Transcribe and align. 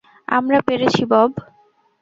আমরা 0.27 0.59
পেরেছি, 0.67 1.03
বব। 1.05 1.31